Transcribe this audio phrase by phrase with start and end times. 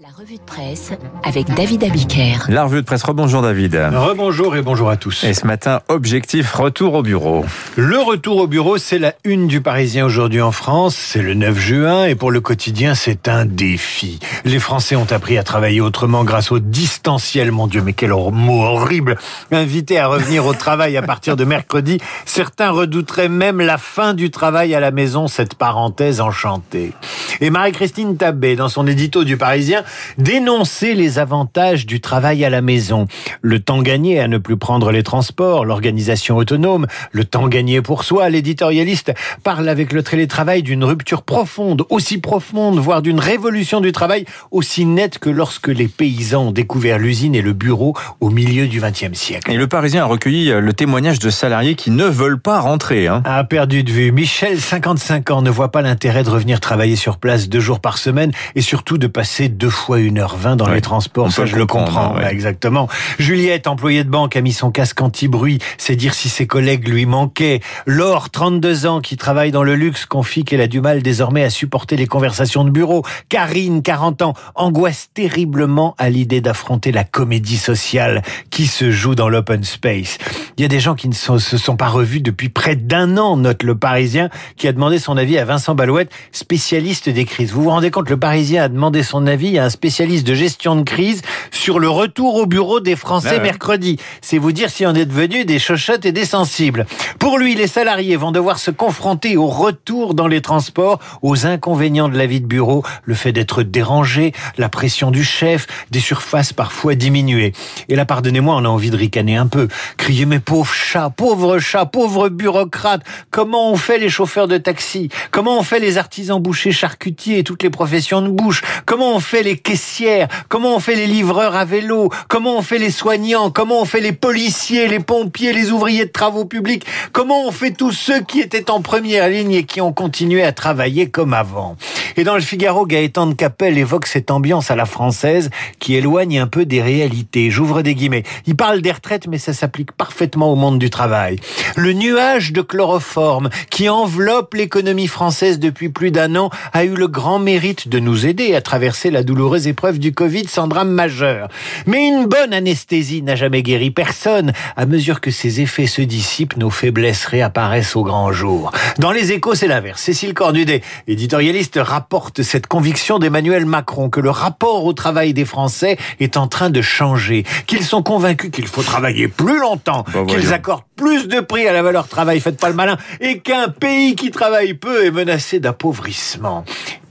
[0.00, 0.92] La revue de presse
[1.24, 2.46] avec David Abiker.
[2.48, 3.74] La revue de presse, rebonjour David.
[3.74, 5.24] Rebonjour et bonjour à tous.
[5.24, 7.44] Et ce matin, objectif retour au bureau.
[7.74, 10.94] Le retour au bureau, c'est la une du Parisien aujourd'hui en France.
[10.94, 14.20] C'est le 9 juin et pour le quotidien, c'est un défi.
[14.44, 17.50] Les Français ont appris à travailler autrement grâce au distanciel.
[17.50, 19.18] Mon Dieu, mais quel mot horrible.
[19.50, 24.30] Invités à revenir au travail à partir de mercredi, certains redouteraient même la fin du
[24.30, 26.92] travail à la maison, cette parenthèse enchantée.
[27.40, 29.84] Et Marie-Christine Tabé, dans son édito du Parisien,
[30.18, 33.06] dénoncer les avantages du travail à la maison.
[33.42, 38.04] Le temps gagné à ne plus prendre les transports, l'organisation autonome, le temps gagné pour
[38.04, 38.28] soi.
[38.28, 44.24] L'éditorialiste parle avec le télétravail d'une rupture profonde, aussi profonde, voire d'une révolution du travail,
[44.50, 48.80] aussi nette que lorsque les paysans ont découvert l'usine et le bureau au milieu du
[48.80, 49.50] XXe siècle.
[49.50, 53.06] Et le Parisien a recueilli le témoignage de salariés qui ne veulent pas rentrer.
[53.06, 53.22] Hein.
[53.24, 54.12] A perdu de vue.
[54.12, 57.98] Michel, 55 ans, ne voit pas l'intérêt de revenir travailler sur place deux jours par
[57.98, 61.32] semaine et surtout de passer deux fois 1h20 dans les transports.
[61.32, 62.18] Ça, je le comprends.
[62.18, 62.88] exactement.
[63.18, 65.58] Juliette, employée de banque, a mis son casque anti-bruit.
[65.78, 67.60] C'est dire si ses collègues lui manquaient.
[67.86, 71.50] Laure, 32 ans, qui travaille dans le luxe, confie qu'elle a du mal désormais à
[71.50, 73.04] supporter les conversations de bureau.
[73.28, 79.28] Karine, 40 ans, angoisse terriblement à l'idée d'affronter la comédie sociale qui se joue dans
[79.28, 80.18] l'open space.
[80.56, 83.36] Il y a des gens qui ne se sont pas revus depuis près d'un an,
[83.36, 87.52] note le Parisien, qui a demandé son avis à Vincent Balouette, spécialiste des crises.
[87.52, 90.76] Vous vous rendez compte, le Parisien a demandé son avis à un spécialiste de gestion
[90.76, 93.98] de crise sur le retour au bureau des Français mercredi.
[94.22, 96.86] C'est vous dire si on est devenu des chochottes et des sensibles.
[97.18, 102.08] Pour lui, les salariés vont devoir se confronter au retour dans les transports, aux inconvénients
[102.08, 106.54] de la vie de bureau, le fait d'être dérangé, la pression du chef, des surfaces
[106.54, 107.52] parfois diminuées.
[107.90, 109.68] Et là, pardonnez-moi, on a envie de ricaner un peu.
[109.98, 115.10] Crier, mes pauvres chats, pauvres chats, pauvres bureaucrates, comment on fait les chauffeurs de taxi?
[115.30, 118.62] Comment on fait les artisans bouchers, charcutiers et toutes les professions de bouche?
[118.86, 122.78] Comment on fait les caissières, comment on fait les livreurs à vélo, comment on fait
[122.78, 127.46] les soignants, comment on fait les policiers, les pompiers, les ouvriers de travaux publics, comment
[127.46, 131.10] on fait tous ceux qui étaient en première ligne et qui ont continué à travailler
[131.10, 131.76] comme avant?
[132.16, 136.40] Et dans le Figaro, Gaëtan de Capelle évoque cette ambiance à la française qui éloigne
[136.40, 137.50] un peu des réalités.
[137.50, 138.24] J'ouvre des guillemets.
[138.46, 141.38] Il parle des retraites, mais ça s'applique parfaitement au monde du travail.
[141.76, 147.06] Le nuage de chloroforme qui enveloppe l'économie française depuis plus d'un an a eu le
[147.06, 151.46] grand mérite de nous aider à traverser la douloureuse épreuve du Covid sans drame majeur.
[151.86, 154.52] Mais une bonne anesthésie n'a jamais guéri personne.
[154.76, 158.72] À mesure que ses effets se dissipent, nos faiblesses réapparaissent au grand jour.
[158.98, 160.02] Dans les échos, c'est l'inverse.
[160.02, 165.98] Cécile Cornudet, éditorialiste, rapporte cette conviction d'Emmanuel Macron que le rapport au travail des Français
[166.18, 170.52] est en train de changer, qu'ils sont convaincus qu'il faut travailler plus longtemps, bah, qu'ils
[170.52, 174.16] accordent plus de prix à la valeur travail, faites pas le malin, et qu'un pays
[174.16, 176.64] qui travaille peu est menacé d'appauvrissement.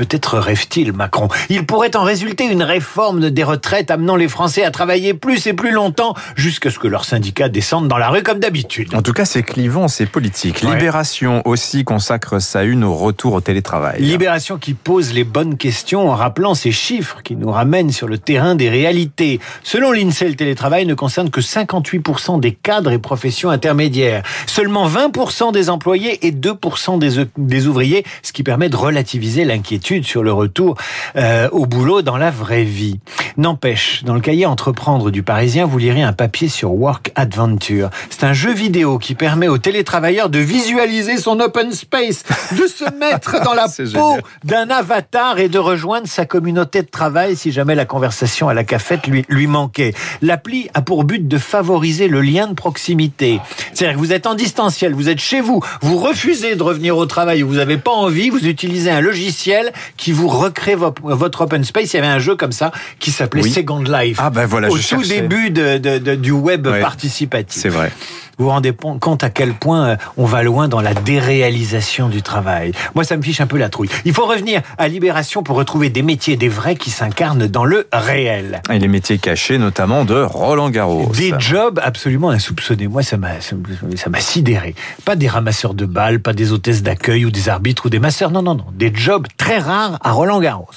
[0.00, 1.28] Peut-être rêve-t-il, Macron.
[1.50, 5.52] Il pourrait en résulter une réforme des retraites amenant les Français à travailler plus et
[5.52, 8.94] plus longtemps jusqu'à ce que leurs syndicats descendent dans la rue comme d'habitude.
[8.94, 10.62] En tout cas, c'est clivant, c'est politique.
[10.62, 14.00] Libération aussi consacre sa une au retour au télétravail.
[14.00, 18.16] Libération qui pose les bonnes questions en rappelant ces chiffres qui nous ramènent sur le
[18.16, 19.38] terrain des réalités.
[19.62, 24.22] Selon l'INSEE, le télétravail ne concerne que 58% des cadres et professions intermédiaires.
[24.46, 29.89] Seulement 20% des employés et 2% des, des ouvriers, ce qui permet de relativiser l'inquiétude
[30.02, 30.76] sur le retour
[31.16, 33.00] euh, au boulot dans la vraie vie.
[33.36, 37.90] N'empêche, dans le cahier Entreprendre du Parisien, vous lirez un papier sur Work Adventure.
[38.08, 42.84] C'est un jeu vidéo qui permet aux télétravailleurs de visualiser son open space, de se
[42.98, 47.74] mettre dans la peau d'un avatar et de rejoindre sa communauté de travail si jamais
[47.74, 49.92] la conversation à la cafette lui, lui manquait.
[50.22, 53.40] L'appli a pour but de favoriser le lien de proximité.
[53.72, 57.06] C'est-à-dire que vous êtes en distanciel, vous êtes chez vous, vous refusez de revenir au
[57.06, 61.92] travail, vous n'avez pas envie, vous utilisez un logiciel qui vous recrée votre open space.
[61.92, 64.18] Il y avait un jeu comme ça qui s'appelait Second Life.
[64.20, 67.60] Ah ben voilà, au tout début de, de, du web participatif.
[67.62, 67.92] C'est vrai.
[68.38, 72.22] Vous vous rendez compte à quel point euh, on va loin dans la déréalisation du
[72.22, 72.72] travail.
[72.94, 73.90] Moi, ça me fiche un peu la trouille.
[74.06, 77.86] Il faut revenir à Libération pour retrouver des métiers, des vrais qui s'incarnent dans le
[77.92, 78.62] réel.
[78.72, 81.12] Et les métiers cachés, notamment de Roland Garros.
[81.14, 82.88] Des jobs absolument insoupçonnés.
[82.88, 84.74] Moi, ça m'a, ça m'a sidéré.
[85.04, 88.30] Pas des ramasseurs de balles, pas des hôtesses d'accueil ou des arbitres ou des masseurs.
[88.30, 88.64] Non, non, non.
[88.72, 90.68] Des jobs très rares à Roland Garros.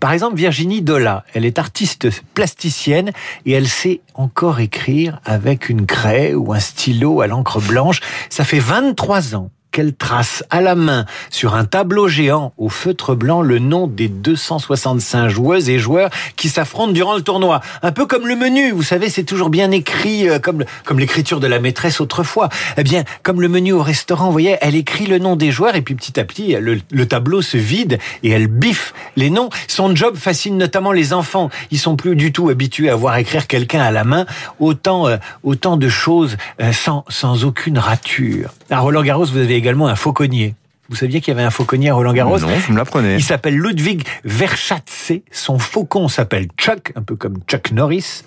[0.00, 3.12] Par exemple, Virginie Dola, elle est artiste plasticienne
[3.46, 8.00] et elle sait encore écrire avec une craie ou un stylo à l'encre blanche.
[8.28, 13.14] Ça fait 23 ans qu'elle trace à la main sur un tableau géant au feutre
[13.14, 17.60] blanc le nom des 265 joueuses et joueurs qui s'affrontent durant le tournoi.
[17.82, 21.40] Un peu comme le menu, vous savez, c'est toujours bien écrit, euh, comme, comme l'écriture
[21.40, 22.48] de la maîtresse autrefois.
[22.76, 25.76] Eh bien, comme le menu au restaurant, vous voyez, elle écrit le nom des joueurs
[25.76, 29.50] et puis petit à petit, le, le tableau se vide et elle biffe les noms.
[29.68, 31.50] Son job fascine notamment les enfants.
[31.70, 34.26] Ils sont plus du tout habitués à voir écrire quelqu'un à la main.
[34.58, 38.50] Autant, euh, autant de choses euh, sans, sans aucune rature.
[38.70, 40.54] À Roland Garros, vous avez également un fauconnier.
[40.88, 43.14] Vous saviez qu'il y avait un fauconnier à Roland Garros Non, vous me l'apprenez.
[43.14, 45.20] Il s'appelle Ludwig Verschatze.
[45.30, 48.24] Son faucon s'appelle Chuck, un peu comme Chuck Norris.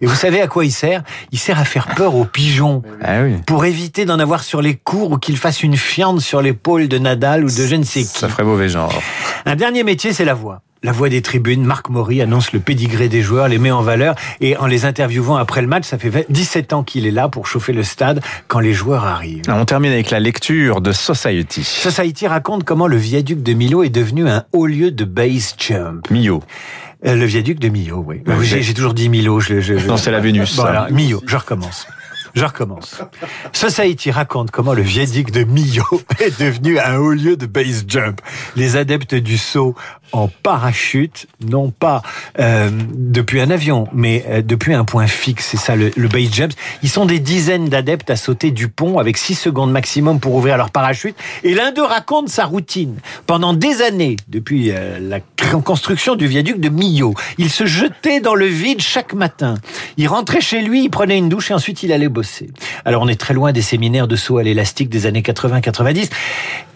[0.00, 1.02] Et vous savez à quoi il sert?
[1.30, 2.82] Il sert à faire peur aux pigeons.
[3.02, 3.34] Ah oui.
[3.46, 6.96] Pour éviter d'en avoir sur les cours ou qu'il fasse une fiente sur l'épaule de
[6.96, 8.06] Nadal ou de je ne sais qui.
[8.06, 8.98] Ça ferait mauvais genre.
[9.44, 10.62] Un dernier métier, c'est la voix.
[10.82, 14.14] La voix des tribunes, Marc Maury annonce le pédigré des joueurs, les met en valeur
[14.40, 17.46] et en les interviewant après le match, ça fait 17 ans qu'il est là pour
[17.46, 19.42] chauffer le stade quand les joueurs arrivent.
[19.48, 21.64] On termine avec la lecture de Society.
[21.64, 26.10] Society raconte comment le viaduc de Milo est devenu un haut lieu de base jump.
[26.10, 26.42] Millau.
[27.04, 28.22] Euh, le viaduc de Millau, oui.
[28.42, 29.40] J'ai toujours dit Milo.
[29.40, 30.56] Je, je, non, c'est la Vénus.
[30.56, 31.86] Voilà, Millau, je recommence.
[32.36, 33.00] Je recommence.
[33.54, 35.84] Society raconte comment le viaduc de Millau
[36.20, 38.20] est devenu un haut lieu de base jump.
[38.56, 39.74] Les adeptes du saut
[40.12, 42.02] en parachute, non pas
[42.38, 45.48] euh, depuis un avion, mais euh, depuis un point fixe.
[45.50, 46.52] C'est ça le, le, base jump.
[46.82, 50.58] Ils sont des dizaines d'adeptes à sauter du pont avec 6 secondes maximum pour ouvrir
[50.58, 51.16] leur parachute.
[51.42, 52.96] Et l'un d'eux raconte sa routine.
[53.26, 55.20] Pendant des années, depuis euh, la
[55.64, 59.54] construction du viaduc de Millau, il se jetait dans le vide chaque matin.
[59.98, 62.50] Il rentrait chez lui, il prenait une douche et ensuite il allait bosser.
[62.84, 66.10] Alors on est très loin des séminaires de saut à l'élastique des années 80-90.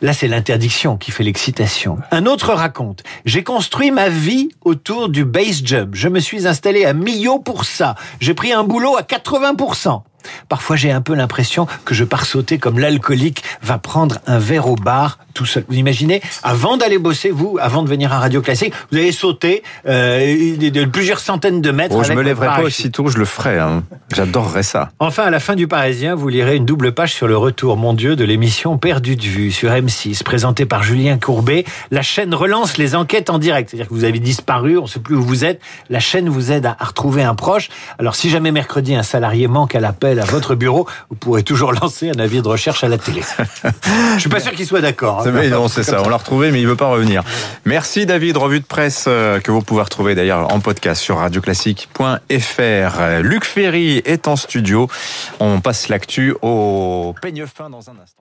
[0.03, 1.99] Là, c'est l'interdiction qui fait l'excitation.
[2.11, 5.91] Un autre raconte j'ai construit ma vie autour du base jump.
[5.95, 7.95] Je me suis installé à Millau pour ça.
[8.21, 10.03] J'ai pris un boulot à 80%.
[10.49, 14.69] Parfois, j'ai un peu l'impression que je pars sauter comme l'alcoolique va prendre un verre
[14.69, 15.65] au bar tout seul.
[15.69, 19.63] Vous imaginez, avant d'aller bosser, vous, avant de venir à Radio Classique, vous allez sauter
[19.87, 21.95] euh, de, plusieurs centaines de mètres.
[21.99, 23.59] Oh, je me lèverai pas aussitôt, je le ferai.
[23.59, 23.83] Hein.
[24.15, 24.91] J'adorerais ça.
[24.99, 27.95] Enfin, à la fin du Parisien, vous lirez une double page sur le retour, mon
[27.95, 31.65] Dieu, de l'émission Perdu de vue sur M6, présentée par Julien Courbet.
[31.91, 33.71] La chaîne relance les enquêtes en direct.
[33.71, 35.61] C'est-à-dire que vous avez disparu, on ne sait plus où vous êtes.
[35.89, 37.69] La chaîne vous aide à retrouver un proche.
[37.99, 41.73] Alors, si jamais mercredi un salarié manque à l'appel à votre bureau, vous pourrez toujours
[41.81, 43.23] lancer un avis de recherche à la télé.
[44.15, 45.20] Je suis pas sûr qu'il soit d'accord.
[45.27, 45.49] Hein.
[45.51, 46.03] non, c'est ça.
[46.05, 47.23] On l'a retrouvé, mais il veut pas revenir.
[47.65, 48.37] Merci David.
[48.37, 53.23] Revue de presse euh, que vous pouvez retrouver d'ailleurs en podcast sur radioclassique.fr.
[53.23, 54.89] Luc Ferry est en studio.
[55.41, 58.21] On passe l'actu au peigne fin dans un instant.